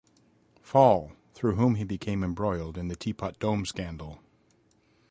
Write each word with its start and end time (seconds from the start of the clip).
Fall, 0.63 1.11
through 1.35 1.53
whom 1.57 1.75
he 1.75 1.83
became 1.83 2.23
embroiled 2.23 2.75
in 2.75 2.87
the 2.87 2.95
Teapot 2.95 3.37
Dome 3.37 3.67
scandal. 3.67 4.19